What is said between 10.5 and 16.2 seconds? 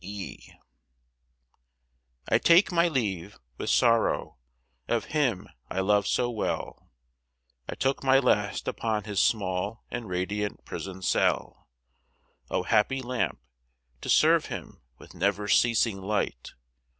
prison cell; O happy lamp! to serve Him with never ceasing